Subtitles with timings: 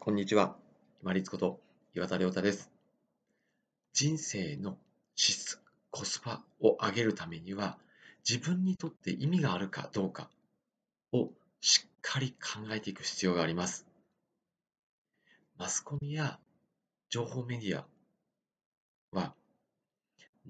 [0.00, 0.56] こんにちは。
[1.02, 1.60] 今立こと
[1.92, 2.70] 岩田亮太です。
[3.92, 4.78] 人生の
[5.16, 5.60] 質、
[5.90, 7.76] コスパを上げるためには、
[8.26, 10.30] 自分にとって意味があるかどうか
[11.12, 11.30] を
[11.60, 13.86] しっかり考えていく必要があります。
[15.58, 16.38] マスコミや
[17.10, 17.84] 情報メディア
[19.10, 19.34] は、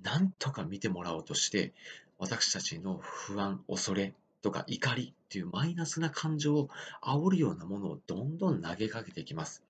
[0.02, 1.72] 何とか見てもらおうとして、
[2.18, 6.68] 私たちの不安、恐れとか怒りっていうマイナスな感情を
[7.02, 9.62] 煽るようなものをどんどん投げかけていきます。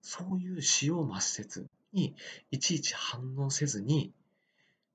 [0.00, 2.14] そういう使用抹殺に
[2.50, 4.12] いちいち反応せずに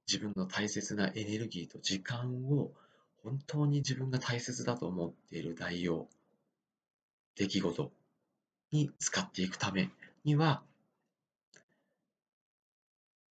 [0.07, 2.71] 自分の大切なエネルギーと時間を
[3.23, 6.07] 本当に自分が大切だと思っている代用、
[7.35, 7.91] 出来事
[8.71, 9.89] に使っていくため
[10.23, 10.61] には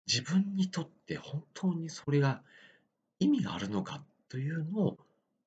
[0.06, 2.42] 自分にとって本当にそれが
[3.18, 4.98] 意味があるのかというのを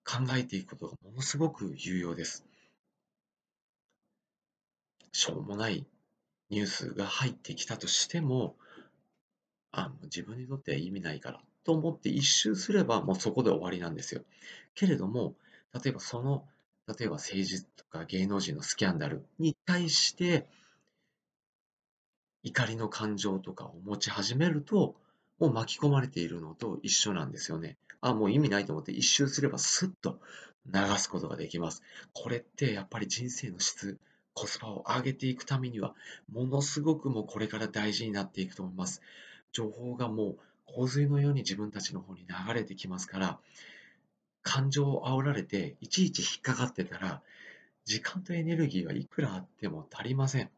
[0.09, 2.43] 考えていくことがものすごく有用です。
[5.11, 5.85] しょうもない
[6.49, 8.55] ニュースが入ってきたとしても、
[9.71, 14.23] あ、もう自分にとっては意味ないからと思って一周すればもうそこで終わりなんですよ。
[14.73, 15.35] けれども、
[15.73, 16.47] 例えばその、
[16.87, 20.47] 例えば政治とか芸能人のスキャンダルに対して
[22.41, 24.95] 怒りの感情とかを持ち始めると、
[25.39, 27.77] もう巻き込まれているのと一緒なんですよね。
[28.01, 30.19] あ、もう意味ないと思って一周すればスッと
[30.67, 31.81] 流すことができます。
[32.13, 33.97] これってやっぱり人生の質、
[34.33, 35.95] コスパを上げていくためには、
[36.31, 39.01] ものすごくもうこれから大事になっていくと思います。
[39.51, 43.39] 情報がもう洪水のように自分たちの方に流れてきますから、
[44.41, 47.21] 感情を煽られていちいち引っかかってたら、
[47.85, 50.49] 時間とエネルギーはいくらあっても足りません。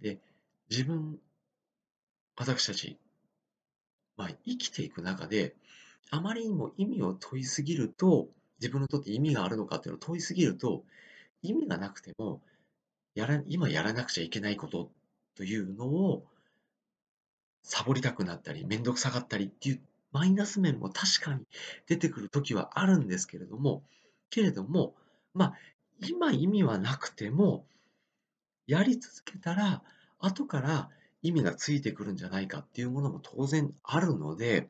[0.00, 0.18] で、
[0.70, 1.18] 自分、
[2.36, 2.98] 私たち、
[4.16, 5.54] まあ、生きていく中で、
[6.10, 8.28] あまりにも意味を問いすぎると、
[8.60, 10.84] 自分にとって意味があるのかっていうのを問いすぎると、
[11.42, 12.40] 意味がなくても、
[13.14, 14.90] やら今やらなくちゃいけないこと
[15.34, 16.24] というのを、
[17.62, 19.80] サボりたくなったり、めんどくさがったりっていう
[20.12, 21.44] マイナス面も確かに
[21.86, 23.82] 出てくる時はあるんですけれども、
[24.30, 24.94] けれども、
[25.34, 25.54] まあ、
[26.06, 27.66] 今意味はなくても、
[28.66, 29.82] やり続けたら、
[30.18, 30.90] 後から
[31.22, 34.68] 意味がついてくるんじゃないかっていうものも当然あるので、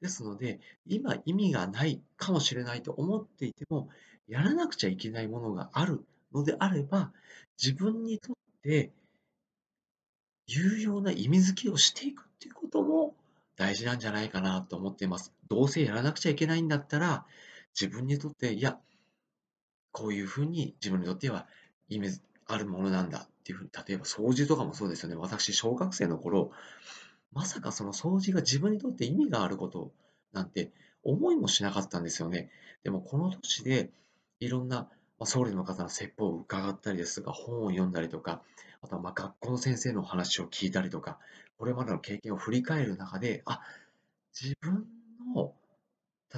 [0.00, 3.88] ですので、今意味がないかもしれないと思っていても、
[4.26, 7.12] やらなくちゃいけないものがあるのであれば、
[7.62, 8.90] 自分にとって
[10.46, 13.14] 有用な意味付けをしていくっていうことも
[13.56, 15.32] 大事なんじゃないかなと思っています。
[15.48, 17.24] どうせやらなくちゃいけないんだったら、
[17.80, 18.78] 自分にとって、いや、
[19.92, 21.46] こういうふうに自分にとっては
[21.88, 25.16] 意味あるものなんだっていうふうに、例えば掃除とかもそうですよね。
[25.16, 26.52] 私、小学生の頃、
[27.32, 29.92] まさかその掃除が自分にとって意味があること
[30.32, 30.70] なんて
[31.02, 32.50] 思いもしなかったんですよね。
[32.84, 33.90] でもこの年で
[34.38, 34.88] いろんな
[35.24, 38.42] 僧侶の方の説法を伺ったりですとか、本を読んだりとか、
[38.80, 41.18] あとはまあ学校の先生の話を聞いたりとか、
[41.58, 43.60] これまでの経験を振り返る中で、あ、
[44.40, 44.86] 自分
[45.34, 45.54] の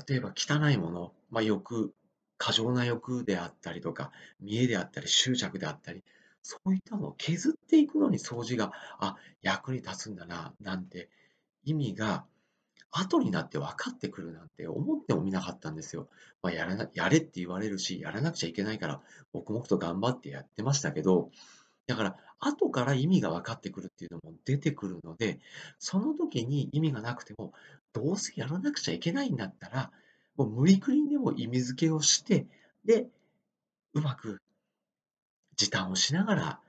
[0.08, 1.94] 例えば汚いもの、まあ、欲、
[2.36, 4.10] 過剰な欲であったりとか、
[4.40, 6.02] 見栄であったり、執着であったり、
[6.44, 11.08] そういったのを削っていくのに掃除が、あ、役に立つんだな、なんて
[11.64, 12.24] 意味が
[12.96, 16.08] 後になって分かってくるなんて思ってもみなかったんですよ。
[16.42, 19.00] まあ、やらな、やれって言われるし、やらなくちゃいけないから、
[19.32, 21.30] 黙々と頑張ってやってましたけど、
[21.88, 25.40] だから、後から意味が分かってくるっていうのも出てくるので、
[25.80, 27.52] その時に意味がなくても、
[27.92, 29.90] どうせやらなくちゃいけないんだったら、
[30.36, 32.46] もう無理くりにでも意味付けをして、
[32.84, 33.08] で、
[33.94, 34.40] うまく
[35.56, 36.60] 時短をしながら、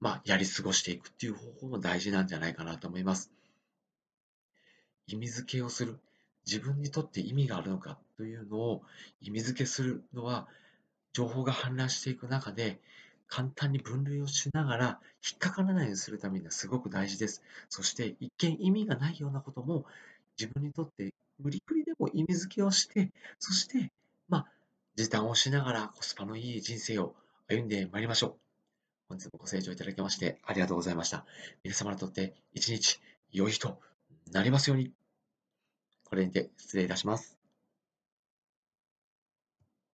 [0.00, 3.30] まあ、やり過ごしていくっていう方法も大事なんじゃないかなと思います。
[5.06, 5.98] 意味付けをする。
[6.46, 8.82] 自分にとって意味があるのかというのを
[9.20, 10.46] 意味付けするのは、
[11.12, 12.78] 情報が氾濫していく中で、
[13.28, 17.42] 簡単に分類をしながら引っかからないようにするためにはすごく大事です。
[17.68, 19.84] そして一見意味がないようなことも
[20.38, 23.90] 自分にとって無理くりでも意味付けをして、そして、
[24.28, 24.46] まあ、
[24.94, 27.14] 時短をしながらコスパのいい人生を
[27.48, 28.34] 歩んでまいりましょう。
[29.08, 31.24] 本日もご清聴いただきましてありがとうございました。
[31.62, 33.00] 皆様にとって一日
[33.30, 33.78] 良い日と
[34.32, 34.90] なりますように。
[36.04, 37.35] これにて失礼いたします。